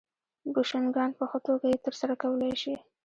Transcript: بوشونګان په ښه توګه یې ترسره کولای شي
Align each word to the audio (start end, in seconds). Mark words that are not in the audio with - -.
بوشونګان 0.53 1.09
په 1.17 1.23
ښه 1.29 1.39
توګه 1.47 1.65
یې 1.71 1.77
ترسره 1.85 2.13
کولای 2.21 2.53
شي 2.61 2.75